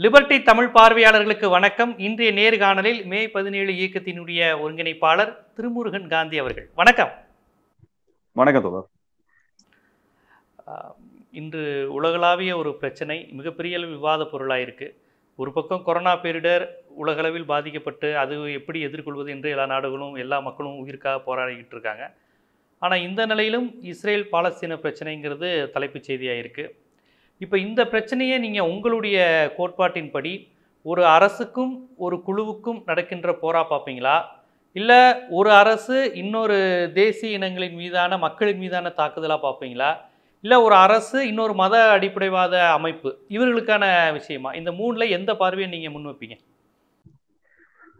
[0.00, 1.98] Liberty Tamil பார்வையாளர்களுக்கு வணக்கம்.
[1.98, 6.68] இன்றைய நேர்காணலில் மே பதினேழு இயக்கத்தினுடைய ஒருங்கிணைப்பாளர் திருமுருகன் காந்தி அவர்கள்.
[6.74, 7.12] வணக்கம்.
[8.36, 8.66] வணக்கம்
[10.66, 10.94] ஆஹ்,
[11.32, 14.88] இன்று உலகளாவிய ஒரு பிரச்சனை மிகப்பெரிய விவாத பொருளாக இருக்கு
[15.38, 16.64] ஒரு பக்கம் கொரோனா பேரிடர்
[16.94, 22.04] உலகளவில் பாதிக்கப்பட்டு அது எப்படி எதிர்கொள்வது என்று எல்லா நாடுகளும் எல்லா மக்களும் உயிருக்காக போராடிக்கிட்டு இருக்காங்க.
[22.82, 26.64] ஆனால் இந்த நிலையிலும் இஸ்ரேல் பாலஸ்தீன பிரச்சனைங்கிறது தலைப்புச் செய்தியாக இருக்கு
[27.40, 29.18] இப்போ இந்த பிரச்சனையை நீங்கள் உங்களுடைய
[29.58, 30.48] கோட்பாட்டின்படி
[30.82, 34.16] ஒரு அரசுக்கும் ஒரு குழுவுக்கும் நடக்கின்ற போரா பார்ப்பீங்களா
[34.74, 36.58] இல்லை ஒரு அரசு இன்னொரு
[36.92, 39.90] தேசிய இனங்களின் மீதான மக்களின் மீதான தாக்குதலாக பார்ப்பீங்களா
[40.44, 44.54] இல்லை ஒரு அரசு இன்னொரு மத அடிப்படைவாத அமைப்பு இவர்களுக்கான விஷயமா?
[44.54, 46.36] இந்த மூணில் எந்த பார்வையை நீங்கள் முன்வைப்பீங்க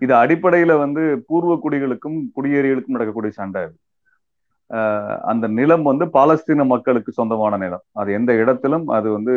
[0.02, 3.62] இது அடிப்படையில் வந்து பூர்வ குடிகளுக்கும் குடியேறிகளுக்கும் நடக்கக்கூடிய சண்டை
[5.30, 7.84] அந்த நிலம் வந்து பாலஸ்தீன மக்களுக்கு சொந்தமான நிலம்.
[8.00, 9.34] அது எந்த இடத்திலும் அது வந்து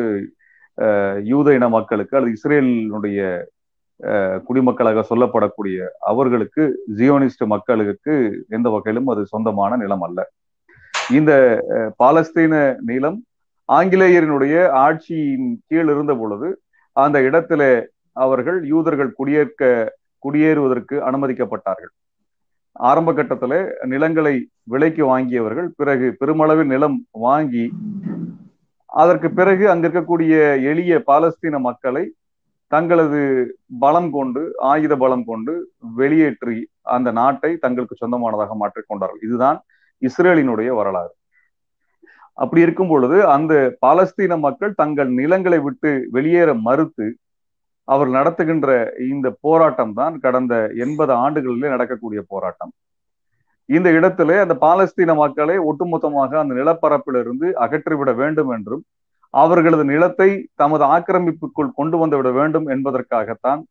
[1.31, 3.19] யூத இன மக்களுக்கு அல்லது இஸ்ரேலினுடைய
[4.47, 5.77] குடிமக்களாக சொல்லப்படக்கூடிய
[6.11, 6.63] அவர்களுக்கு
[6.99, 8.13] ஜியோனிஸ்ட் மக்களுக்கு
[8.57, 10.19] எந்த வகையிலும் அது சொந்தமான நிலம் அல்ல.
[11.17, 11.31] இந்த
[12.01, 12.53] பாலஸ்தீன
[12.89, 13.19] நிலம்
[13.69, 16.47] ஆங்கிலேயரினுடைய ஆட்சியின் கீழ் இருந்த பொழுது
[16.95, 17.61] அந்த இடத்துல
[18.25, 19.61] அவர்கள் யூதர்கள் குடியேற்க
[20.25, 21.93] குடியேறுவதற்கு அனுமதிக்கப்பட்டார்கள்.
[22.75, 27.65] ஆரம்ப கட்டத்துல நிலங்களை விலைக்கு வாங்கியவர்கள் பிறகு பெருமளவில் நிலம் வாங்கி
[28.89, 30.33] அதற்கு பிறகு அங்க இருக்கக்கூடிய
[30.71, 32.03] எளிய பாலஸ்தீன மக்களை
[32.71, 33.21] தங்களது
[33.79, 35.53] பலம் கொண்டு ஆயுத பலம் கொண்டு
[35.95, 39.57] வெளியேற்றி அந்த நாட்டை தங்களுக்கு சொந்தமானதாக மாற்றிக்கொண்டார்கள் இதுதான்
[40.01, 41.13] இஸ்ரேலினுடைய வரலாறு.
[42.37, 47.05] அப்படி இருக்கும் பொழுது அந்த பாலஸ்தீன மக்கள் தங்கள் நிலங்களை விட்டு வெளியேற மறுத்து
[47.87, 48.69] அவர் நடத்துகின்ற
[49.11, 50.53] இந்த போராட்டம் தான் கடந்த
[50.83, 52.71] எண்பது ஆண்டுகளிலே நடக்கக்கூடிய போராட்டம்.
[53.69, 58.83] இந்த இடத்திலே அந்த பாலஸ்தீன மக்களை ஒட்டுமொத்தமாக அந்த நிலப்பரப்பிலிருந்து அகற்றிவிட வேண்டும் என்றும்
[59.33, 60.29] அவர்களது நிலத்தை
[60.61, 63.61] தமது ஆக்கிரமிப்புக்குள் கொண்டு வந்து விட வேண்டும் என்பதற்காகத்தான்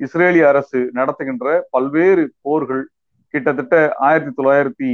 [0.00, 2.82] இஸ்ரேலிய அரசு நடத்துகின்ற பல்வேறு போர்கள்
[3.34, 3.74] கிட்டத்தட்ட
[4.08, 4.90] ஆயிரத்தி தொள்ளாயிரத்தி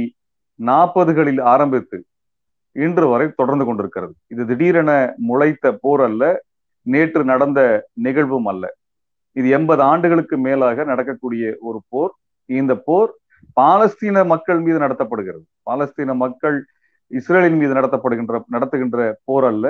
[0.59, 1.97] நாற்பதுகளில் ஆரம்பித்து
[2.75, 4.13] இன்று வரை தொடர்ந்து கொண்டிருக்கிறது.
[4.27, 4.91] இது திடீரென
[5.29, 6.23] முளைத்த போர் அல்ல
[6.85, 7.59] நேற்று நடந்த
[8.05, 8.63] நிகழ்வும் அல்ல.
[9.35, 12.13] இது எண்பது ஆண்டுகளுக்கு மேலாக நடக்கக்கூடிய ஒரு போர்.
[12.49, 13.11] இந்த போர்
[13.59, 15.45] பாலஸ்தீன மக்கள் மீது நடத்தப்படுகிறது.
[15.69, 16.57] பாலஸ்தீன மக்கள்
[17.11, 18.99] இஸ்ரேலின் மீது நடத்தப்படுகின்ற நடத்துகின்ற
[19.29, 19.65] போர் அல்ல.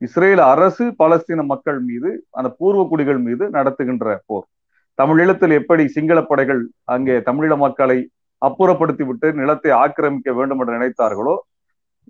[0.00, 4.46] இஸ்ரேல் அரசு பாலஸ்தீன மக்கள் மீது அந்த பூர்வ குடிகள் மீது நடத்துகின்ற போர்.
[4.98, 6.62] தமிழீழத்தில் எப்படி சிங்கள படைகள்
[6.94, 7.98] அங்கே தமிழீழ மக்களை
[8.42, 11.34] அப்புறப்படுத்தி விட்டு நிலத்தை ஆக்கிரமிக்க வேண்டும் என்று நினைத்தார்களோ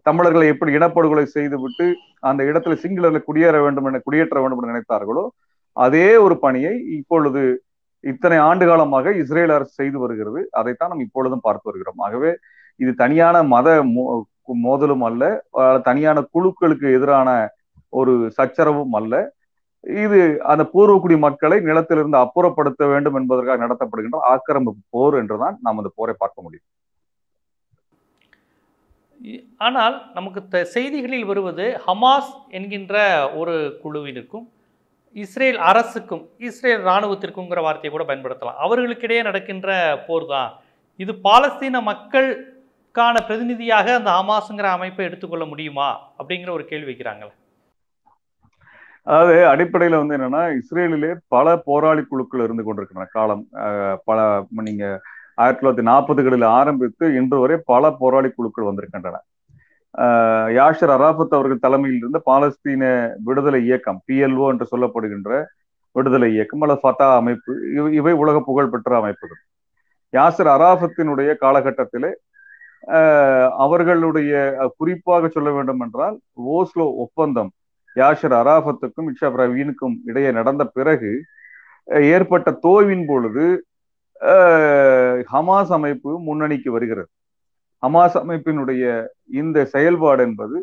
[0.05, 5.29] தமிழர்களை எப்படி இனப்படுகொலை செய்துவிட்டு அந்த இடத்துல சிங்களர்களை குடியேற வேண்டும் என குடியேற்ற வேண்டும் என நினைத்தார்களோ
[5.73, 7.63] அதே ஒரு பணியை இப்பொழுது
[8.01, 10.49] இத்தனை ஆண்டு காலமாக இஸ்ரேல் அரசு செய்து வருகிறது.
[10.51, 11.97] அதைத்தான் நாம் இப்பொழுதும் பார்த்து வருகிறோம்.
[11.97, 12.37] ஆகவே
[12.77, 15.45] இது தனியான மத மோ- மோதலும் அல்ல
[15.83, 17.49] தனியான குழுக்களுக்கு எதிரான
[17.89, 19.33] ஒரு சச்சரவும் அல்ல.
[19.81, 26.15] இது அந்த பூர்வக்குடி மக்களை நிலத்திலிருந்து அப்புறப்படுத்த வேண்டும் என்பதற்காக நடத்தப்படுகின்ற ஆக்கிரமிப்பு போர் என்றுதான் நாம் அந்த போரை
[26.19, 26.65] பார்க்க முடியும்.
[29.59, 32.97] ஆனால் நமக்கு த- செய்திகளில் வருவது ஹமாஸ் என்கின்ற
[33.35, 33.55] ஒரு
[33.85, 34.47] குழுவினருக்கும்
[35.17, 38.59] இஸ்ரேல் அரசுக்கும் இஸ்ரேல் இராணுவத்திற்குங்கிற வார்த்தையை கூட பயன்படுத்தலாம்.
[38.65, 39.71] அவர்களுக்கிடையே நடக்கின்ற
[40.07, 40.51] போர் தான்.
[41.01, 45.89] இது பாலஸ்தீன மக்களுக்கான பிரதிநிதியாக அந்த ஹமாஸுங்கிற அமைப்பை எடுத்துக்கொள்ள முடியுமா?
[46.19, 47.33] அப்படிங்கிற ஒரு கேள்வி வைக்கிறாங்களே.
[49.07, 53.09] அதாவது அடிப்படையில் வந்து என்னன்னா இஸ்ரேலிலே பல போராளி குழுக்கள் இருந்து கொண்டிருக்கின்றன.
[53.17, 53.43] காலம்
[54.05, 54.19] பல
[54.69, 54.85] நீங்க
[55.39, 59.17] ஆயிரத்தி தொள்ளாயிரத்தி நாற்பதுகளில் ஆரம்பித்து இன்று வரை பல போராளி குழுக்கள் வந்திருக்கின்றன.
[60.55, 62.85] யாஷர் அராபத் அவர்கள் தலைமையில் இருந்த பாலஸ்தீன
[63.25, 65.31] விடுதலை இயக்கம் பிஎல்ஓ என்று சொல்லப்படுகின்ற
[65.97, 69.41] விடுதலை இயக்கம் அல்லது ஃபத்தா அமைப்பு இவை- இவை உலக புகழ்பெற்ற அமைப்புகள்.
[70.13, 72.11] யாசர் அராஃபத்தினுடைய காலகட்டத்திலே
[73.59, 74.33] அவர்களுடைய
[74.77, 76.17] குறிப்பாக சொல்ல வேண்டும் என்றால்
[76.53, 77.51] ஓஸ்லோ ஒப்பந்தம்
[77.97, 81.13] யாஷர் அராஃபத்துக்கும் இஷா பிரவீனுக்கும் இடையே நடந்த பிறகு
[81.89, 83.45] அஹ், ஏற்பட்ட தோய்வின் பொழுது
[85.33, 87.09] ஹமாஸ் அமைப்பு முன்னணிக்கு வருகிறது.
[87.83, 88.85] ஹமாஸ் அமைப்பினுடைய
[89.41, 90.57] இந்த செயல்பாடு என்பது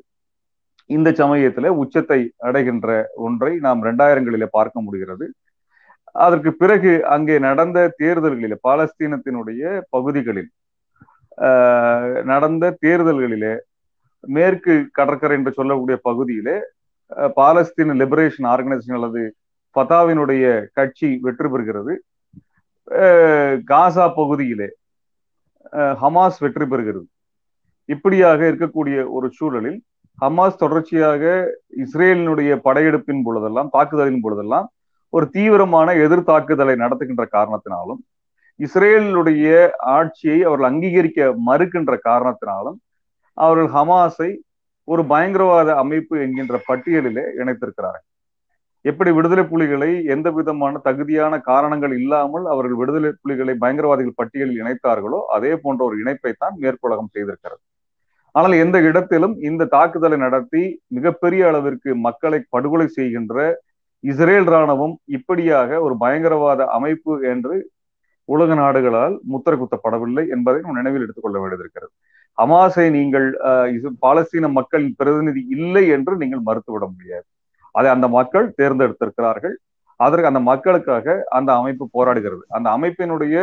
[0.96, 2.90] இந்த சமயத்துல உச்சத்தை அடைகின்ற
[3.26, 5.26] ஒன்றை நாம் இரண்டாயிரங்களிலே பார்க்க முடிகிறது.
[6.26, 9.62] அதற்கு பிறகு அங்கே நடந்த தேர்தல்களில் பாலஸ்தீனத்தினுடைய
[9.96, 10.50] பகுதிகளில்
[12.32, 13.54] நடந்த தேர்தல்களிலே
[14.38, 16.58] மேற்கு கடற்கரை என்று சொல்லக்கூடிய பகுதியிலே
[17.40, 19.22] பாலஸ்தீன லிபரேஷன் ஆர்கனைசேஷன் அல்லது
[19.76, 20.46] ஃபதாவினுடைய
[20.78, 21.94] கட்சி வெற்றி பெறுகிறது.
[23.68, 24.70] காசா பகுதியிலே
[25.74, 27.06] அஹ், ஹமாஸ் வெற்றி பெறுகிறது.
[27.90, 29.80] இப்படியாக இருக்கக்கூடிய ஒரு சூழலில்
[30.18, 31.24] ஹமாஸ் தொடர்ச்சியாக
[31.84, 34.68] இஸ்ரேலினுடைய படையெடுப்பின் பொழுதெல்லாம் தாக்குதலின் பொழுதெல்லாம்
[35.14, 38.02] ஒரு தீவிரமான எதிர் தாக்குதலை நடத்துகின்ற காரணத்தினாலும்
[38.60, 39.48] இஸ்ரேலுடைய
[39.94, 42.78] ஆட்சியை அவர்கள் அங்கீகரிக்க மறுக்கின்ற காரணத்தினாலும்
[43.38, 44.30] அவர்கள் ஹமாஸை
[44.88, 48.06] ஒரு பயங்கரவாத அமைப்பு என்கின்ற பட்டியலிலே இணைத்திருக்கிறார்கள்.
[48.86, 55.52] எப்படி விடுதலை புலிகளை எந்த விதமான தகுதியான காரணங்கள் இல்லாமல் அவர்கள் விடுதலை புலிகளை பயங்கரவாதிகள் பட்டியலில் இணைத்தார்களோ அதே
[55.64, 57.62] போன்ற ஒரு இணைப்பை தான் மேற்குலகம் செய்திருக்கிறது.
[58.36, 60.64] ஆனால் எந்த இடத்திலும் இந்த தாக்குதலை நடத்தி
[60.98, 63.36] மிகப்பெரிய அளவிற்கு மக்களை படுகொலை செய்கின்ற
[64.04, 67.56] இஸ்ரேல் ராணுவம் இப்படியாக ஒரு பயங்கரவாத அமைப்பு என்று
[68.30, 71.92] உலக நாடுகளால் முத்திர குத்தப்படவில்லை என்பதை நாம் நினைவில் எடுத்துக்கொள்ள வேண்டியிருக்கிறது.
[72.38, 73.28] ஹமாஸை நீங்கள்
[74.06, 77.28] பாலஸ்தீன மக்களின் பிரதிநிதி இல்லை என்று நீங்கள் மறுத்துவிட முடியாது.
[77.78, 79.56] அதை அந்த மக்கள் தேர்ந்தெடுத்திருக்கிறார்கள்.
[80.00, 82.44] அதற்கு அந்த மக்களுக்காக அந்த அமைப்பு போராடுகிறது.
[82.58, 83.36] அந்த அமைப்பினுடைய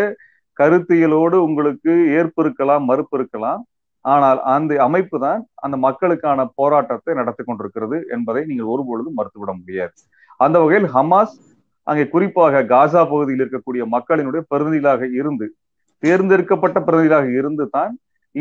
[0.61, 3.61] கருத்தியலோடு உங்களுக்கு ஏற்பு இருக்கலாம் மறுப்பு இருக்கலாம்.
[4.05, 9.95] ஆனால் அந்த அமைப்பு தான் அந்த மக்களுக்கான போராட்டத்தை நடத்தி கொண்டிருக்கிறது என்பதை நீங்கள் ஒருபொழுதும் மறுத்துவிட முடியாது.
[10.45, 11.37] அந்த வகையில் ஹமாஸ்
[11.87, 15.47] அங்கே குறிப்பாக காசா பகுதியில் இருக்கக்கூடிய மக்களினுடைய பிரதிநிதிகளாக இருந்து
[16.03, 17.93] தேர்ந்தெடுக்கப்பட்ட பிரதிநிதிகளாக இருந்து தான்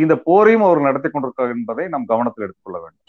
[0.03, 3.05] இந்த போரையும் அவர்கள் நடத்தி கொண்டிருக்கிறார் என்பதை நாம் கவனத்தில் எடுத்துக்கொள்ள வேண்டும்.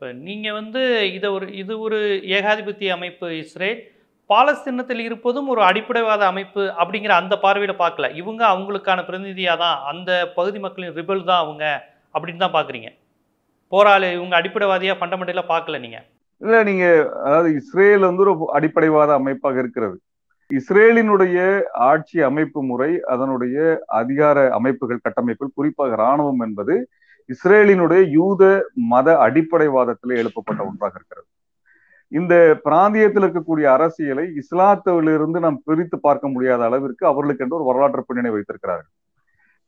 [0.00, 0.82] இப்போ நீங்கள் வந்து
[1.16, 1.96] இதை ஒரு இது ஒரு
[2.36, 3.80] ஏகாதிபத்திய அமைப்பு இஸ்ரேல்
[4.30, 8.08] பாலஸ்தீனத்தில் இருப்பதும் ஒரு அடிப்படைவாத அமைப்பு அப்படிங்கிற அந்த பார்வையில் பார்க்கல.
[8.20, 11.64] இவங்க அவங்களுக்கான பிரதிநிதியாக தான் அந்த பகுதி மக்களின் ரிபல் தான் அவங்க
[12.14, 12.90] அப்படின்னு தான் பார்க்குறீங்க.
[13.72, 16.06] போராளி இவங்க அடிப்படைவாதியாக ஃபண்டமெண்டலாக பார்க்கல நீங்கள்
[16.42, 19.98] இல்லை நீங்கள் அதாவது இஸ்ரேல் வந்து ஒரு அடிப்படைவாத அமைப்பாக இருக்கிறது.
[20.50, 21.38] இஸ்ரேலினுடைய
[21.90, 23.58] ஆட்சி அமைப்பு முறை அதனுடைய
[24.00, 26.76] அதிகார அமைப்புகள் கட்டமைப்புகள் குறிப்பாக இராணுவம் என்பது
[27.30, 28.42] இஸ்ரேலினுடைய யூத
[28.92, 31.26] மத அடிப்படைவாதத்திலே எழுப்பப்பட்ட ஒன்றாக இருக்கிறது.
[32.12, 32.34] இந்த
[32.64, 38.90] பிராந்தியத்தில் இருக்கக்கூடிய அரசியலை இஸ்லாத்திலிருந்து நாம் பிரித்து பார்க்க முடியாத அளவிற்கு அவர்களுக்கு என்று ஒரு வரலாற்று பின்னணி வைத்திருக்கிறார்கள்.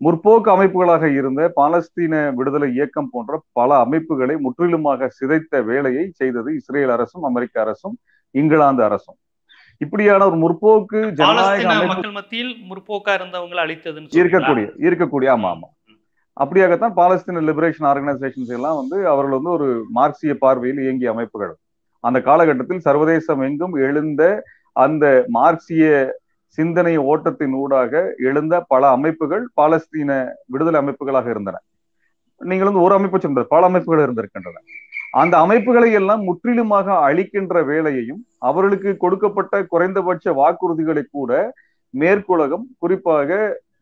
[0.00, 7.26] முற்போக்கு அமைப்புகளாக இருந்த பாலஸ்தீன விடுதலை இயக்கம் போன்ற பல அமைப்புகளை முற்றிலுமாக சிதைத்த வேலையை செய்தது இஸ்ரேல் அரசும்
[7.30, 7.94] அமெரிக்க அரசும்
[8.34, 9.18] இங்கிலாந்து அரசும்.
[9.80, 15.68] இப்படியான ஒரு முற்போக்கு ஜனநாயக மக்கள் மத்தியில் முற்போக்கா இருந்தவங்களை அழித்ததுன்னு இருக்கக்கூடிய இருக்கக்கூடிய ஆமா ஆமா.
[16.36, 19.68] அப்படியாகத்தான் பாலஸ்தீன லிபரேஷன் ஆர்கனைசேஷன்ஸ் எல்லாம் வந்து அவர்கள் வந்து ஒரு
[19.98, 21.52] மார்க்சிய பார்வையில் இயங்கிய அமைப்புகள்.
[22.04, 24.22] அந்த காலகட்டத்தில் சர்வதேசம் எங்கும் எழுந்த
[24.76, 25.04] அந்த
[25.36, 25.90] மார்க்சிய
[26.58, 27.92] சிந்தனை ஓட்டத்தின் ஊடாக
[28.28, 30.10] எழுந்த பல அமைப்புகள் பாலஸ்தீன
[30.52, 31.60] விடுதலை அமைப்புகளாக இருந்தன.
[32.40, 34.62] நீங்கள் வந்து ஒரு அமைப்பு சொன்னது பல அமைப்புகள் இருந்திருக்கின்றன.
[35.20, 41.32] அந்த அமைப்புகளை எல்லாம் முற்றிலுமாக அழிக்கின்ற வேலையையும் அவர்களுக்கு கொடுக்கப்பட்ட குறைந்தபட்ச வாக்குறுதிகளை கூட
[41.94, 43.30] மேற்குலகம் குறிப்பாக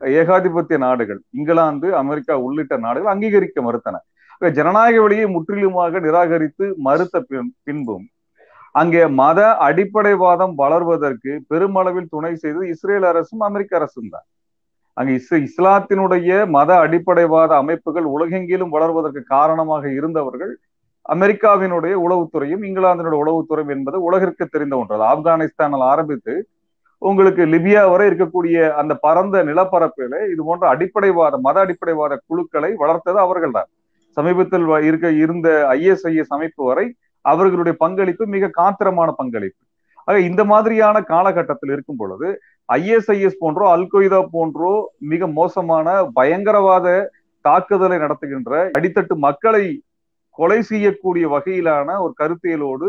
[0.00, 3.96] ஏகாதிபத்திய நாடுகள் இங்கிலாந்து அமெரிக்கா உள்ளிட்ட நாடுகள் அங்கீகரிக்க மறுத்தன.
[4.42, 7.16] ஜனநாயக வழியை முற்றிலுமாக நிராகரித்து மறுத்த
[7.66, 8.06] பின்பும்
[8.74, 14.26] அங்கே மத அடிப்படைவாதம் வளர்வதற்கு பெருமளவில் துணை செய்தது இஸ்ரேல் அரசும் அமெரிக்க அரசும் தான்.
[14.96, 20.52] அங்கு இஸ் இஸ்லாத்தினுடைய மத அடிப்படைவாத அமைப்புகள் உலகெங்கிலும் வளர்வதற்கு காரணமாக இருந்தவர்கள்
[21.06, 26.34] அமெரிக்காவினுடைய உளவுத்துறையும் இங்கிலாந்தினுடைய உளவுத்துறையும் என்பது உலகிற்கு தெரிந்த ஒன்று ஆப்கானிஸ்தானில் ஆரம்பித்து
[27.02, 33.54] உங்களுக்கு லிபியா வரை இருக்கக்கூடிய அந்த பரந்த நிலப்பரப்பில இது போன்ற அடிப்படைவாத மத அடிப்படைவாத குழுக்களை வளர்த்தது அவர்கள்
[33.58, 33.68] தான்
[34.16, 36.86] சமீபத்தில் இருக்க இருந்த ஐஎஸ்ஐஎஸ் அமைப்பு வரை
[37.24, 39.60] அவர்களுடைய பங்களிப்பு மிக காத்திரமான பங்களிப்பு.
[40.08, 42.28] ஆக இந்த மாதிரியான காலகட்டத்தில் இருக்கும் பொழுது
[42.68, 44.72] ஐஎஸ்ஐஎஸ் போன்றோ அல்கொய்தா போன்றோ
[45.12, 45.86] மிக மோசமான
[46.18, 46.86] பயங்கரவாத
[47.44, 49.64] தாக்குதலை நடத்துகின்ற அடித்தட்டு மக்களை
[50.38, 52.88] கொலை செய்யக்கூடிய வகையிலான ஒரு கருத்தியலோடு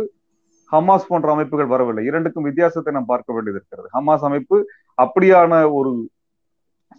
[0.74, 2.04] ஹமாஸ் போன்ற அமைப்புகள் வரவில்லை.
[2.10, 3.88] இரண்டுக்கும் வித்தியாசத்தை நாம் பார்க்க வேண்டியது இருக்கிறது.
[3.98, 4.58] ஹமாஸ் அமைப்பு
[5.04, 5.92] அப்படியான ஒரு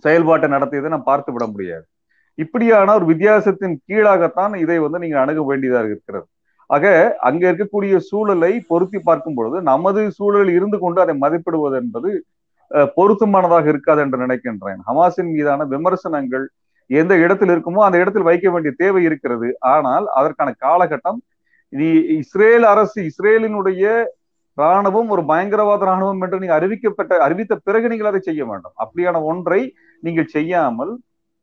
[0.04, 1.84] செயல்பாட்டை நடத்தியதை நாம் பார்த்து விட முடியாது.
[2.38, 6.26] இப்படியான ஒரு வித்தியாசத்தின் கீழாகத்தான் இதை வந்து நீங்க அணுக வேண்டியதாக இருக்கிறது.
[6.74, 6.86] ஆக
[7.28, 12.10] அங்க இருக்கக்கூடிய சூழலை பொருத்தி பார்க்கும் பொழுது நமது சூழலில் இருந்து கொண்டு அதை மதிப்பிடுவது என்பது
[12.96, 14.80] பொருத்தமானதாக இருக்காது என்று நினைக்கின்றேன்.
[14.88, 16.46] ஹமாஸின் மீதான விமர்சனங்கள்
[17.00, 19.48] எந்த இடத்தில் இருக்குமோ அந்த இடத்தில் வைக்க வேண்டிய தேவை இருக்கிறது.
[19.74, 21.18] ஆனால் அதற்கான காலகட்டம்
[21.72, 21.86] இது
[22.18, 23.84] இஸ்ரேல் அரசு இஸ்ரேலினுடைய
[24.58, 28.74] ராணுவம் ஒரு பயங்கரவாத ராணுவம் என்று நீங்க அறிவிக்கப்பட்ட அறிவித்த பிறகு நீங்கள் அதை செய்ய வேண்டும்.
[28.76, 29.60] அப்படியான ஒன்றை
[30.02, 30.92] நீங்கள் செய்யாமல்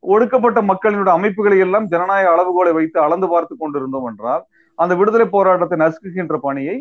[0.04, 4.44] ஒடுக்கப்பட்ட மக்களினுடைய அமைப்புகளை எல்லாம் ஜனநாயக அளவுகோலை வைத்து அளந்து பார்த்து கொண்டிருந்தோம் என்றால்
[4.80, 6.76] அந்த விடுதலை போராட்டத்தை நசுக்குகின்ற பணியை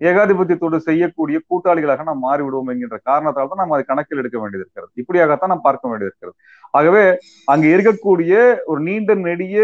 [0.00, 5.52] ஏகாதிபத்தியத்தோடு செய்யக்கூடிய கூட்டாளிகளாக நாம் மாறிவிடுவோம் என்கின்ற காரணத்தால் தான் நாம் அதை கணக்கில் எடுக்க வேண்டியது இருக்கிறது இப்படியாகத்தான்
[5.52, 6.36] நாம் பார்க்க வேண்டியது இருக்கிறது
[6.74, 7.04] ஆகவே
[7.48, 8.32] அங்கு இருக்கக்கூடிய
[8.64, 9.58] ஒரு நீண்ட நெடிய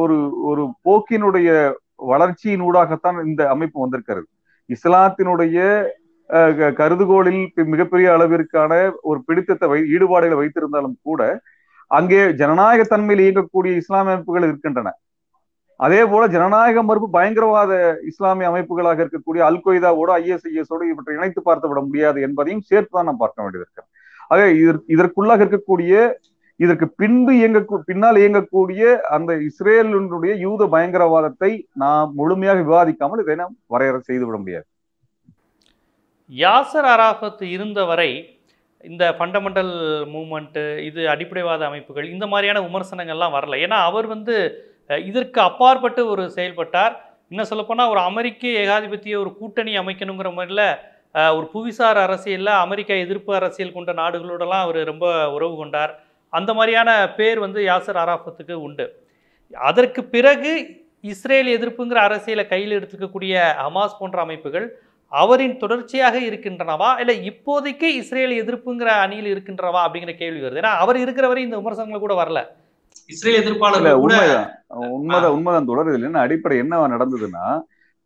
[0.00, 0.16] ஒரு
[0.50, 1.48] ஒரு போக்கினுடைய
[2.10, 4.26] வளர்ச்சியின் ஊடாகத்தான் இந்த அமைப்பு வந்திருக்கிறது.
[4.74, 5.58] இஸ்லாத்தினுடைய
[6.78, 7.40] கருதுகோளில்
[7.74, 8.72] மிகப்பெரிய அளவிற்கான
[9.10, 11.22] ஒரு பிடித்தத்தை வை ஈடுபாடுகளை வைத்திருந்தாலும் கூட
[11.98, 14.88] அங்கே ஜனநாயக தன்மையில் இயங்கக்கூடிய இஸ்லாமிய அமைப்புகள் இருக்கின்றன.
[15.80, 17.72] அதே போல ஜனநாயக மறுப்பு பயங்கரவாத
[18.10, 23.22] இஸ்லாமிய அமைப்புகளாக இருக்கக்கூடிய அல் கொய்தாவோட ஐஎஸ்ஐஎஸோடு இவற்றை இணைத்து பார்த்து விட முடியாது என்பதையும் சேர்த்து தான் நாம்
[23.22, 23.84] பார்க்க வேண்டியது இருக்கு.
[24.32, 24.40] ஆக
[24.94, 25.94] இதற்குள்ளாக இருக்கக்கூடிய
[26.64, 27.58] இதற்கு பின்பு இயங்க
[27.90, 28.82] பின்னால் இயங்கக்கூடிய
[29.16, 31.50] அந்த இஸ்ரேலினுடைய யூத பயங்கரவாதத்தை
[31.82, 34.66] நாம் முழுமையாக விவாதிக்காமல் இதை நாம் வரையறை செய்துவிட முடியாது.
[36.30, 38.10] யாசர் அராஃபத் இருந்தவரை
[38.90, 39.72] இந்த ஃபண்டமெண்டல்
[40.12, 43.56] மூமெண்ட்டு இது அடிப்படைவாத அமைப்புகள் இந்த மாதிரியான விமர்சனங்கள்லாம் வரல.
[43.64, 44.36] ஏன்னா அவர் வந்து
[45.10, 46.94] இதற்கு அப்பாற்பட்டு ஒரு செயல்பட்டார்.
[47.32, 50.62] இன்னும் சொல்லப்போனால் ஒரு அமெரிக்க ஏகாதிபத்திய ஒரு கூட்டணி அமைக்கணுங்கிற மாதிரில
[51.36, 55.92] ஒரு புவிசார் அரசியலில் அமெரிக்கா எதிர்ப்பு அரசியல் கொண்ட நாடுகளோடலாம் அவர் ரொம்ப உறவு கொண்டார்.
[56.38, 58.86] அந்த மாதிரியான பேர் வந்து யாசர் அராஃபத்துக்கு உண்டு.
[59.54, 60.52] அதற்கு பிறகு
[61.12, 63.34] இஸ்ரேல் எதிர்ப்புங்கிற அரசியலை கையில் எடுத்துக்கக்கூடிய
[63.64, 64.66] ஹமாஸ் போன்ற அமைப்புகள்
[65.12, 66.90] அவரின் தொடர்ச்சியாக இருக்கின்றனவா?
[67.02, 69.80] இல்லை இப்போதைக்கு இஸ்ரேல் எதிர்ப்புங்கிற அணியில் இருக்கின்றனவா?
[69.86, 70.60] அப்படிங்கிற கேள்வி வருது.
[70.62, 72.40] ஏன்னா அவர் இருக்கிற வரை இந்த விமர்சனங்கள் கூட வரல.
[73.08, 74.48] இஸ்ரேல் கூட உண்மைதான்.
[74.98, 75.68] உண்மைதான் உண்மைதான்.
[75.70, 77.44] தொடர் இதுல என்ன அடிப்படை என்ன நடந்ததுன்னா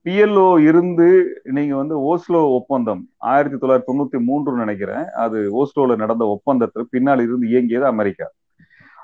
[0.04, 5.08] பிஎல்ஓ இருந்து நீங்க வந்து ஓஸ்லோ ஒப்பந்தம் ஆயிரத்தி தொள்ளாயிரத்தி தொண்ணூத்தி மூன்று நினைக்கிறேன்.
[5.08, 8.30] அது ஓஸ்லோல நடந்த ஒப்பந்தத்துல பின்னால் இருந்து இயங்கியது அமெரிக்கா.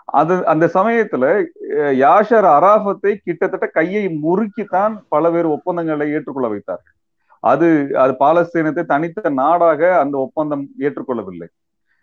[0.04, 1.44] அது அந்த சமயத்துல
[1.76, 6.92] யாஷர் அராஃபத்தை கிட்டத்தட்ட கையை முறுக்கித்தான் பல்வேறு ஒப்பந்தங்களை ஏற்றுக்கொள்ள வைத்தார்கள்.
[7.40, 11.46] அது அது பாலஸ்தீனத்தை தனித்த நாடாக அந்த ஒப்பந்தம் ஏற்றுக்கொள்ளவில்லை.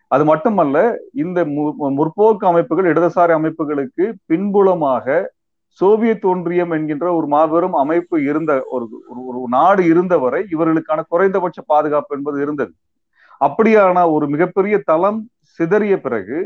[0.07, 5.31] அது மட்டுமல்ல இந்த மு- முற்போக்கு அமைப்புகள் இடதுசாரி அமைப்புகளுக்கு பின்புலமாக
[5.79, 12.41] சோவியத் ஒன்றியம் என்கின்ற ஒரு மாபெரும் அமைப்பு இருந்த ஒரு ஒரு- நாடு இருந்தவரை இவர்களுக்கான குறைந்தபட்ச பாதுகாப்பு என்பது
[12.41, 12.73] இருந்தது.
[13.41, 15.19] அப்படியான ஒரு மிகப்பெரிய தளம்
[15.57, 16.37] சிதறிய பிறகு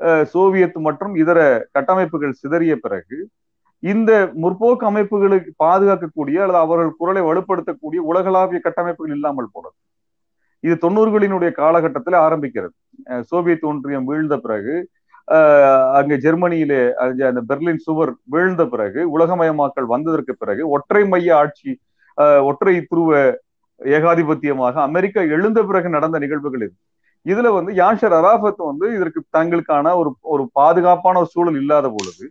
[0.00, 1.38] அஹ், சோவியத் மற்றும் இதர
[1.72, 3.16] கட்டமைப்புகள் சிதறிய பிறகு
[3.82, 9.74] இந்த முற்போக்கு அமைப்புகளுக்கு பாதுகாக்கக்கூடிய அல்லது அவர்கள் குரலை வலுப்படுத்தக்கூடிய உலகளாவிய கட்டமைப்புகள் இல்லாமல் போனது.
[10.64, 12.74] இது தொண்ணூறுகளினுடைய காலகட்டத்தில் ஆரம்பிக்கிறது.
[13.04, 14.74] அஹ், சோவியத் ஒன்றியம் வீழ்ந்த பிறகு
[15.94, 21.72] அங்கே ஜெர்மனியிலே அங்கே அந்த பெர்லின் சுவர் வீழ்ந்த பிறகு உலகமயமாக்கல் வந்ததற்கு பிறகு ஒற்றை மைய ஆட்சி
[22.44, 23.10] ஒற்றை துருவ
[23.80, 26.74] ஏகாதிபத்தியமாக அமெரிக்கா எழுந்த பிறகு நடந்த நிகழ்வுகள் இது.
[27.26, 32.26] இதுல வந்து யாஷர் அராஃபத் வந்து இதற்கு தங்களுக்கான ஒரு ஒரு பாதுகாப்பான ஒரு சூழல் இல்லாத பொழுது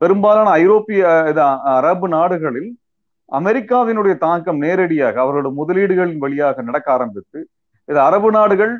[0.00, 1.00] பெரும்பாலான ஐரோப்பிய
[1.76, 2.70] அரபு நாடுகளில்
[3.32, 7.38] அமெரிக்காவினுடைய தாக்கம் நேரடியாக அவர்களோட முதலீடுகளின் வழியாக நடக்க ஆரம்பித்து
[7.88, 8.74] இது அரபு நாடுகள்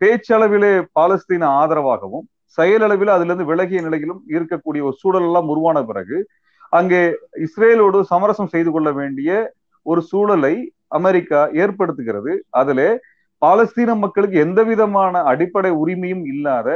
[0.00, 2.26] பேச்சளவிலே பாலஸ்தீன ஆதரவாகவும்
[2.58, 6.18] செயலளவில் அதுல இருந்து விலகிய நிலையிலும் இருக்கக்கூடிய ஒரு சூழல் எல்லாம் உருவான பிறகு
[6.78, 7.00] அங்கே
[7.46, 9.30] இஸ்ரேலோடு சமரசம் செய்து கொள்ள வேண்டிய
[9.86, 10.54] ஒரு சூழலை
[10.98, 12.32] அமெரிக்கா ஏற்படுத்துகிறது.
[12.60, 12.88] அதிலே
[13.42, 16.68] பாலஸ்தீன மக்களுக்கு எந்த விதமான அடிப்படை உரிமையும் இல்லாத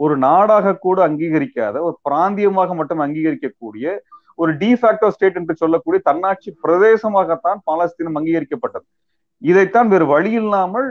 [0.00, 3.96] ஒரு நாடாக கூட அங்கீகரிக்காத ஒரு பிராந்தியமாக மட்டும் அங்கீகரிக்கக்கூடிய
[4.42, 8.86] ஒரு டிஃபேக்டோ ஸ்டேட் என்று சொல்லக்கூடிய தன்னாட்சி பிரதேசமாகத்தான் பாலஸ்தீனம் அங்கீகரிக்கப்பட்டது.
[9.42, 10.88] இதைத்தான் வேறு வழி இல்லாமல்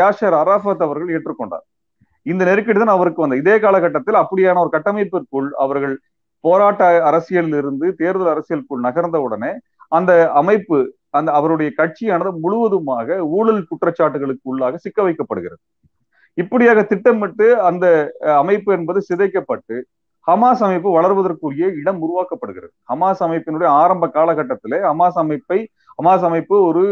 [0.00, 1.64] யாஷர் அராஃபத் அவர்கள் ஏற்றுக்கொண்டார்.
[2.26, 5.94] இந்த நெருக்கடி தான் அவருக்கு வந்த இதே காலகட்டத்தில் அப்படியான ஒரு கட்டமைப்பிற்குள் அவர்கள்
[6.44, 9.50] போராட்ட அரசியலில் இருந்து தேர்தல் அரசியலுக்குள் நகர்ந்த உடனே
[9.98, 10.78] அந்த அமைப்பு
[11.18, 15.62] அந்த அவருடைய கட்சியானது முழுவதுமாக ஊழல் குற்றச்சாட்டுகளுக்கு உள்ளாக சிக்க வைக்கப்படுகிறது.
[16.38, 17.86] இப்படியாக திட்டமிட்டு அந்த
[18.42, 19.76] அமைப்பு என்பது சிதைக்கப்பட்டு
[20.26, 22.72] ஹமாஸ் அமைப்பு வளர்வதற்குரிய இடம் உருவாக்கப்படுகிறது.
[22.90, 25.58] ஹமாஸ் அமைப்பினுடைய ஆரம்ப காலகட்டத்திலே ஹமாஸ் அமைப்பை
[25.98, 26.84] ஹமாஸ் அமைப்பு ஒரு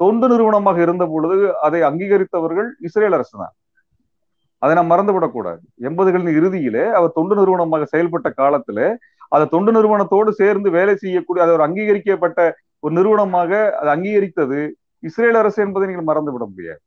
[0.00, 1.36] தொண்டு நிறுவனமாக இருந்த பொழுது
[1.66, 3.54] அதை அங்கீகரித்தவர்கள் இஸ்ரேல் அரசு தான்
[4.62, 5.60] அதை நாம் மறந்துவிடக்கூடாது.
[5.88, 8.88] எண்பதுகளின் இறுதியிலே அவர் தொண்டு நிறுவனமாக செயல்பட்ட காலத்திலே
[9.34, 12.40] அந்த தொண்டு நிறுவனத்தோடு சேர்ந்து வேலை செய்யக்கூடிய அதை ஒரு அங்கீகரிக்கப்பட்ட
[12.84, 13.50] ஒரு நிறுவனமாக
[13.80, 14.60] அதை அங்கீகரித்தது
[15.08, 16.80] இஸ்ரேல் அரசு என்பதை நீங்கள் மறந்துவிட முடியாது.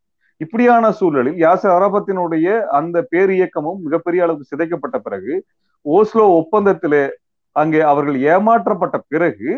[0.44, 2.48] இப்படியான சூழலில் யாசர் அரபத்தினுடைய
[2.80, 5.34] அந்த பேர் இயக்கமும் மிகப்பெரிய அளவுக்கு சிதைக்கப்பட்ட பிறகு
[5.86, 7.04] ஓஸ்லோ ஒப்பந்தத்திலே
[7.56, 9.50] அங்கே அவர்கள் ஏமாற்றப்பட்ட பிறகு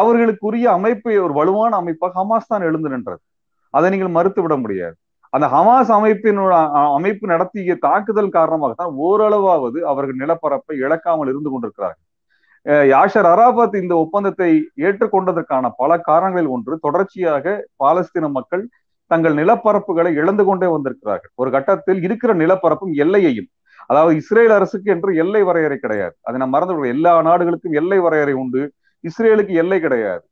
[0.00, 3.22] அவர்களுக்குரிய அமைப்பை ஒரு வலுவான அமைப்பாக ஹமாஸ் தான் எழுந்து நின்றது.
[3.74, 4.96] அதை நீங்கள் மறுத்து விட முடியாது.
[5.36, 6.54] அந்த ஹமாஸ் அமைப்பினோட
[6.98, 12.04] அமைப்பு நடத்திய தாக்குதல் காரணமாக தான் ஓரளவாவது அவர்கள் நிலப்பரப்பை இழக்காமல் இருந்து கொண்டிருக்கிறார்கள்.
[12.92, 14.50] யாஷர் அராபத் இந்த ஒப்பந்தத்தை
[14.86, 18.62] ஏற்றுக்கொண்டதற்கான பல காரணங்களில் ஒன்று தொடர்ச்சியாக பாலஸ்தீன மக்கள்
[19.10, 21.32] தங்கள் நிலப்பரப்புகளை இழந்து கொண்டே வந்திருக்கிறார்கள்.
[21.40, 23.48] ஒரு கட்டத்தில் இருக்கிற நிலப்பரப்பும் எல்லையையும்
[23.90, 26.14] அதாவது இஸ்ரேல் அரசுக்கு என்று எல்லை வரையறை கிடையாது.
[26.26, 28.62] அதை நான் மறந்து எல்லா நாடுகளுக்கும் எல்லை வரையறை உண்டு.
[29.08, 30.24] இஸ்ரேலுக்கு எல்லை கிடையாது.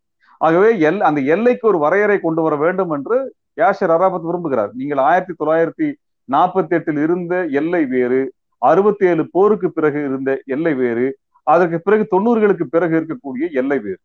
[0.47, 3.17] ஆகவே எல் அந்த எல்லைக்கு ஒரு வரையறை கொண்டு வர வேண்டும் என்று
[3.61, 4.71] யாஷர் அராபத் விரும்புகிறார்.
[4.81, 5.89] நீங்கள் ஆயிரத்தி தொள்ளாயிரத்தி
[6.29, 8.21] நாற்பத்தி எட்டில் இருந்த எல்லை வேறு
[8.63, 11.07] அறுபத்தி ஏழு போருக்கு பிறகு இருந்த எல்லை வேறு
[11.47, 14.01] அதற்கு பிறகு தொண்ணூறுகளுக்கு பிறகு இருக்கக்கூடிய எல்லை வேறு.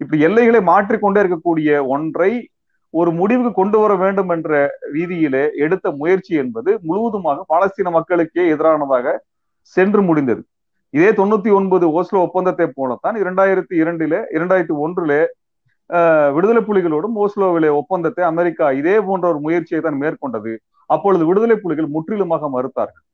[0.00, 2.30] இப்படி எல்லைகளை மாற்றிக்கொண்டே இருக்கக்கூடிய ஒன்றை
[2.94, 4.50] ஒரு முடிவுக்கு கொண்டு வர வேண்டும் என்ற
[4.94, 9.16] ரீதியிலே எடுத்த முயற்சி என்பது முழுவதுமாக பாலஸ்தீன மக்களுக்கே எதிரானதாக
[9.76, 10.42] சென்று முடிந்தது.
[10.94, 15.20] இதே தொண்ணூத்தி ஒன்பது ஓஸ்லோ ஒப்பந்தத்தை போலத்தான் இரண்டாயிரத்தி இரண்டிலே இரண்டாயிரத்தி ஒன்றிலே
[16.32, 20.52] விடுதலை புலிகளோடும் ஓஸ்லோவிலே ஒப்பந்தத்தை அமெரிக்கா இதே போன்ற ஒரு முயற்சியை தான் மேற்கொண்டது.
[20.90, 23.04] அப்பொழுது விடுதலை புலிகள் முற்றிலுமாக மறுத்தார்கள்.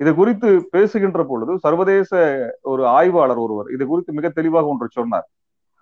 [0.00, 2.10] இது குறித்து பேசுகின்ற பொழுது சர்வதேச
[2.62, 5.26] ஒரு ஆய்வாளர் ஒருவர் இது குறித்து மிக தெளிவாக ஒன்று சொன்னார்.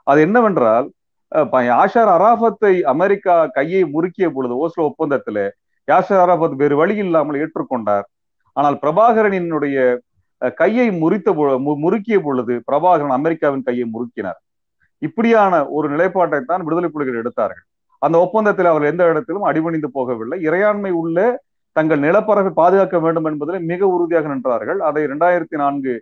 [0.07, 0.87] அது என்னவென்றால்
[1.33, 5.47] அஹ், ப- யாஷர் அராஃபத்தை அமெரிக்கா கையை முறுக்கிய பொழுது ஓஸ்லோ ஒப்பந்தத்திலே
[5.89, 8.07] யாஷர் அராஃபத் வேறு வழி இல்லாமல் ஏற்றுக்கொண்டார்.
[8.57, 9.79] ஆனால் பிரபாகரனினுடைய
[10.61, 11.29] கையை முறித்த
[11.85, 14.39] முறுக்கிய பொழுது பிரபாகரன் அமெரிக்காவின் கையை முறுக்கினார்.
[15.03, 17.65] இப்படியான ஒரு நிலைப்பாட்டை தான் விடுதலை புலிகள் எடுத்தார்கள்.
[18.03, 20.37] அந்த ஒப்பந்தத்தில் அவர்கள் எந்த இடத்திலும் அடிபணிந்து போகவில்லை.
[20.49, 21.19] இறையாண்மை உள்ள
[21.77, 24.81] தங்கள் நிலப்பரப்பை பாதுகாக்க வேண்டும் என்பதில் மிக உறுதியாக நின்றார்கள்.
[24.89, 25.93] அதை இரண்டாயிரத்தி நான்கு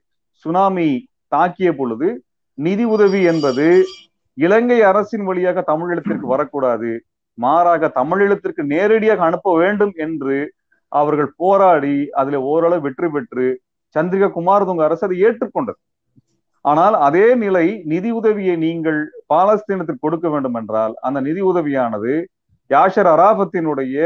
[0.45, 0.88] சுனாமி
[1.35, 2.09] தாக்கிய பொழுது
[2.59, 3.66] நிதி உதவி என்பது
[4.38, 6.90] இலங்கை அரசின் வழியாக தமிழீழத்திற்கு வரக்கூடாது.
[7.38, 10.37] மாறாக தமிழீழத்திற்கு நேரடியாக அனுப்ப வேண்டும் என்று
[10.92, 13.47] அவர்கள் போராடி அதுல ஓரளவு வெற்றி பெற்று
[13.97, 15.78] சந்திரிகா குமாரதுங்க அரசு அதை ஏற்றுக்கொண்டது.
[16.64, 18.99] ஆனால் அதே நிலை நிதி உதவியை நீங்கள்
[19.33, 22.12] பாலஸ்தீனத்திற்கு கொடுக்க வேண்டும் என்றால் அந்த நிதி உதவியானது
[22.71, 23.97] யாஷர் அராபத்தினுடைய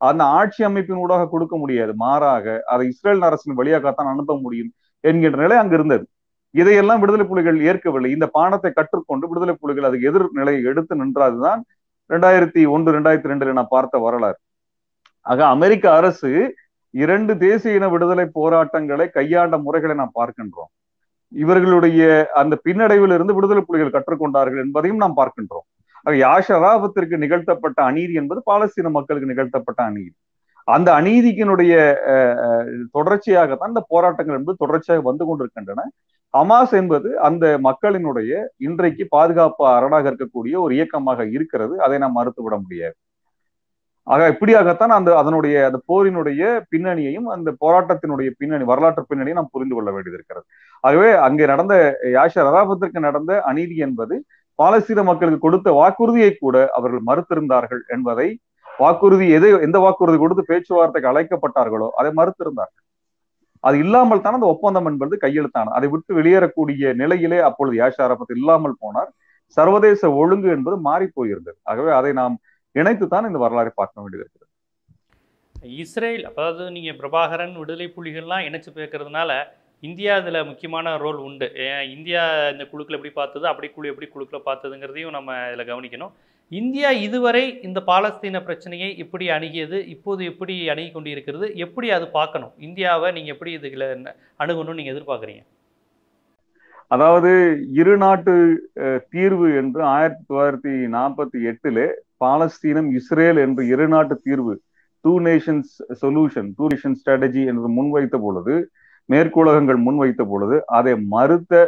[0.00, 1.92] அந்த ஆட்சி அமைப்பின் ஊடாக கொடுக்க முடியாது.
[2.04, 4.70] மாறாக அதை இஸ்ரேல் அரசின் வழியாகத்தான் அனுப்ப முடியும்
[5.04, 6.04] என்கின்ற நிலை அங்கு இருந்தது.
[6.54, 8.10] இதையெல்லாம் விடுதலை புலிகள் ஏற்கவில்லை.
[8.16, 11.60] இந்த பாடத்தை கற்றுக்கொண்டு விடுதலை புலிகள் அது எதிர் நிலையை எடுத்து நின்றாதுதான்
[12.10, 14.38] ரெண்டாயிரத்தி ஒன்று ரெண்டாயிரத்தி ரெண்டுல நான் பார்த்த வரலாறு.
[15.26, 16.30] ஆக அமெரிக்க அரசு
[17.02, 20.70] இரண்டு தேசிய இன விடுதலை போராட்டங்களை கையாண்ட முறைகளை நாம் பார்க்கின்றோம்.
[21.32, 22.02] இவர்களுடைய
[22.40, 25.66] அந்த பின்னடைவில் இருந்து விடுதலை புலிகள் கற்றுக்கொண்டார்கள் என்பதையும் நாம் பார்க்கின்றோம்.
[26.06, 30.14] ஆக யாஷராபத்திற்கு நிகழ்த்தப்பட்ட அநீதி என்பது பாலஸ்தீன மக்களுக்கு நிகழ்த்தப்பட்ட அநீதி.
[30.74, 31.74] அந்த அநீதிக்கினுடைய
[32.96, 35.82] தொடர்ச்சியாகத்தான் இந்த போராட்டங்கள் என்பது தொடர்ச்சியாக வந்து கொண்டிருக்கின்றன.
[36.34, 38.32] ஹமாஸ் என்பது அந்த மக்களினுடைய
[38.66, 41.74] இன்றைக்கு பாதுகாப்பு அரணாக இருக்கக்கூடிய ஒரு இயக்கமாக இருக்கிறது.
[41.84, 42.96] அதை நாம் மறுத்துவிட முடியாது.
[44.14, 49.88] ஆக இப்படியாகத்தான் அந்த அதனுடைய அந்த போரினுடைய பின்னணியையும் அந்த போராட்டத்தினுடைய பின்னணி வரலாற்று பின்னணியை நாம் புரிந்து கொள்ள
[49.94, 50.46] வேண்டியது இருக்கிறது.
[50.84, 51.74] ஆகவே அங்கே நடந்த
[52.16, 54.16] யாஷர் அராபத்திற்கு நடந்த அநீதி என்பது
[54.58, 58.28] பாலஸ்தீன மக்களுக்கு கொடுத்த வாக்குறுதியை கூட அவர்கள் மறுத்திருந்தார்கள் என்பதை
[58.82, 62.84] வாக்குறுதி எதை எந்த வாக்குறுதி கொடுத்து பேச்சுவார்த்தைக்கு அழைக்கப்பட்டார்களோ அதை மறுத்திருந்தார்கள்.
[63.64, 68.76] அது இல்லாமல் தான் அந்த ஒப்பந்தம் என்பது கையெழுத்தான அதை விட்டு வெளியேறக்கூடிய நிலையிலே அப்பொழுது யாஷர் அரபத் இல்லாமல்
[68.82, 69.10] போனார்.
[69.56, 71.58] சர்வதேச ஒழுங்கு என்பது மாறி போயிருந்தது.
[71.70, 72.34] ஆகவே அதை நாம்
[72.80, 74.46] இணைத்து தான் இந்த வரலாறை பார்க்க வேண்டியது இருக்கிறது
[75.82, 79.30] இஸ்ரேல் அதாவது நீங்க பிரபாகரன் விடுதலை புலிகள்லாம் இணைச்சு பேக்கிறதுனால
[79.82, 81.46] இந்தியா இதில் முக்கியமான ரோல் உண்டு.
[81.96, 86.12] இந்தியா இந்த குழுக்கள் எப்படி பார்த்தது அப்படி குழு எப்படி குழுக்களை பார்த்ததுங்கிறதையும் நம்ம இதில் கவனிக்கணும்.
[86.52, 92.52] இந்தியா இதுவரை இந்த பாலஸ்தீன பிரச்சனையை எப்படி அணுகியது இப்போது எப்படி அணுகி கொண்டு இருக்கிறது எப்படி அது பார்க்கணும்?
[92.66, 93.88] இந்தியாவை நீங்கள் எப்படி இதுல
[94.42, 95.44] அணுகணும்னு நீங்கள் எதிர்பார்க்குறீங்க?
[96.94, 97.30] அதாவது
[97.80, 98.34] இரு நாட்டு
[99.14, 101.80] தீர்வு என்று ஆயிரத்தி தொள்ளாயிரத்தி நாற்பத்தி எட்டுல
[102.24, 104.54] பாலஸ்தீனம் இஸ்ரேல் என்ற இரு நாட்டு தீர்வு
[105.04, 105.72] two nations
[106.02, 108.54] solution two nation strategy என்று முன்வைத்த பொழுது
[109.08, 111.60] மேற்குலகங்கள் முன்வைத்த பொழுது அதை மறுத்த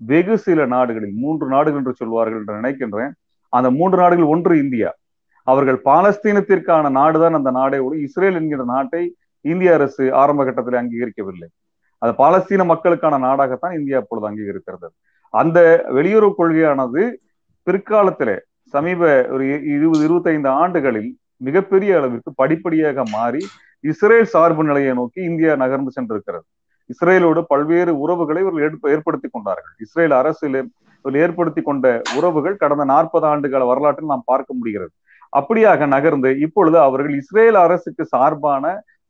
[0.00, 3.12] வெகு சில நாடுகளில் மூன்று நாடுகள் என்று சொல்வார்கள் என்று நினைக்கின்றேன்.
[3.52, 4.90] அந்த மூன்று நாடுகள் ஒன்று இந்தியா.
[5.46, 9.02] அவர்கள் பாலஸ்தீனத்திற்கான நாடுதான் அந்த நாடே விட இஸ்ரேல் என்கிற நாட்டை
[9.44, 11.48] இந்திய அரசு ஆரம்ப கட்டத்தில் அங்கீகரிக்கவில்லை.
[12.02, 14.88] அது பாலஸ்தீன மக்களுக்கான நாடாகத்தான் இந்தியா அப்பொழுது அங்கீகரிக்கிறது
[15.34, 15.58] அந்த
[15.96, 17.02] வெளியுறவு கொள்கையானது
[17.66, 18.36] பிற்காலத்திலே
[18.74, 19.02] சமீப
[19.34, 23.42] ஒரு இருபது இருபத்தைந்து ஆண்டுகளில் மிகப்பெரிய அளவிற்கு படிப்படியாக மாறி
[23.84, 26.44] இஸ்ரேல் சார்பு நிலையை நோக்கி இந்தியா நகர்ந்து சென்றிருக்கிறது.
[26.90, 29.74] இஸ்ரேலோடு பல்வேறு உறவுகளை இவர்கள் ஏற்படுத்தி கொண்டார்கள்.
[29.84, 30.58] இஸ்ரேல் அரசில்
[31.04, 31.86] ஏற்படுத்தி கொண்ட
[32.18, 34.92] உறவுகள் கடந்த நாற்பது ஆண்டுகால வரலாற்றில் நாம் பார்க்க முடிகிறது.
[35.32, 38.64] அப்படியாக நகர்ந்து இப்பொழுது அவர்கள் இஸ்ரேல் அரசுக்கு சார்பான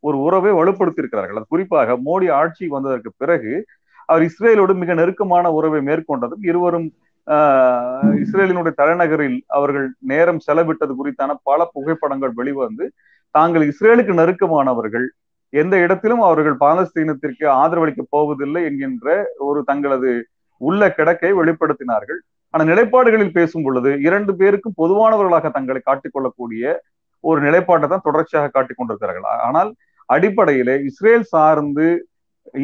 [0.05, 3.53] ஒரு உறவை வலுப்படுத்தி இருக்கிறார்கள் அது குறிப்பாக மோடி ஆட்சி வந்ததற்கு பிறகு
[4.09, 6.89] அவர் இஸ்ரேலோடு மிக நெருக்கமான உறவை மேற்கொண்டதும் இருவரும்
[8.23, 12.87] இஸ்ரேலினுடைய தலைநகரில் அவர்கள் நேரம் செலவிட்டது குறித்தான பல புகைப்படங்கள் வெளிவந்து
[13.35, 15.07] தாங்கள் இஸ்ரேலுக்கு நெருக்கமானவர்கள்.
[15.53, 19.07] எந்த இடத்திலும் அவர்கள் பாலஸ்தீனத்திற்கு ஆதரவளிக்க போவதில்லை என்கின்ற
[19.49, 20.13] ஒரு தங்களது
[20.61, 22.21] உள்ள கிடக்கை வெளிப்படுத்தினார்கள்.
[22.55, 26.75] ஆனா நிலைப்பாடுகளில் பேசும் பொழுது இரண்டு பேருக்கும் பொதுவானவர்களாக தங்களை காட்டிக்கொள்ளக்கூடிய
[27.25, 29.27] ஒரு நிலைப்பாட்டை தான் தொடர்ச்சியாக காட்டிக் கொண்டிருக்கிறார்கள்.
[29.49, 29.71] ஆனால்
[30.15, 31.87] அடிப்படையிலே இஸ்ரேல் சார்ந்து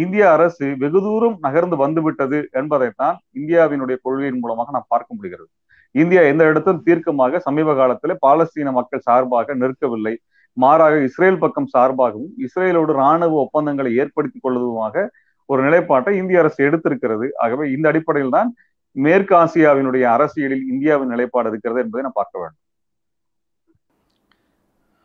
[0.03, 5.51] இந்திய அரசு வெகு தூரம் நகர்ந்து வந்துவிட்டது என்பதைத்தான் இந்தியாவினுடைய கொள்கையின் மூலமாக நாம் பார்க்க முடிகிறது.
[5.95, 10.15] இந்தியா எந்த இடத்திலும் தீர்க்கமாக சமீப காலத்தில் பாலஸ்தீன மக்கள் சார்பாக நிற்கவில்லை.
[10.57, 15.07] மாறாக இஸ்ரேல் பக்கம் சார்பாகவும் இஸ்ரேலோடு ராணுவ ஒப்பந்தங்களை ஏற்படுத்திக் கொள்வதுமாக
[15.49, 17.27] ஒரு நிலைப்பாட்டை இந்திய அரசு எடுத்திருக்கிறது.
[17.45, 18.51] ஆகவே இந்த அடிப்படையில் தான்
[18.97, 22.63] மேற்கு ஆசியாவினுடைய அரசியலில் இந்தியாவின் நிலைப்பாடு இருக்கிறது என்பதை நான் பார்க்க வேண்டும்.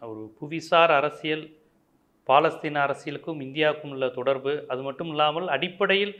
[0.01, 1.43] ஒரு புவிசார் அரசியல்
[2.29, 6.13] பாலஸ்தீன அரசியலுக்கும் இந்தியாவுக்கும் உள்ள தொடர்பு அது மட்டும் இல்லாமல் அடிப்படையில்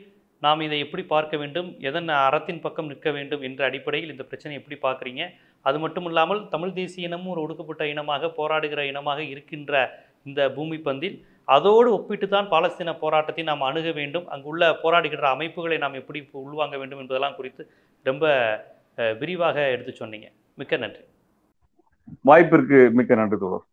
[0.46, 4.78] நாம் இதை எப்படி பார்க்க வேண்டும் எதன் அறத்தின் பக்கம் நிற்க வேண்டும் என்ற அடிப்படையில் இந்த பிரச்சனை எப்படி
[4.86, 5.24] பார்க்குறீங்க?
[5.66, 9.84] அது மட்டும் இல்லாமல் தமிழ் தேசிய இனமும் ஒரு ஒடுக்கப்பட்ட இனமாக போராடுகிற இனமாக இருக்கின்ற
[10.30, 11.16] இந்த பூமி பந்தில்
[11.56, 14.28] அதோடு ஒப்பிட்டு தான் பாலஸ்தீன போராட்டத்தை நாம் அணுக வேண்டும்.
[14.34, 17.64] அங்குள்ள போராடுகின்ற அமைப்புகளை நாம் எப்படி உள்வாங்க வேண்டும் என்பதெல்லாம் குறித்து
[18.06, 18.26] ரொம்ப
[19.22, 20.28] விரிவாக எடுத்து சொன்னீங்க.
[20.60, 21.04] மிக்க நன்றி.
[22.30, 23.66] வாய்ப்பிற்கு மிக்க நன்றி தோழர்.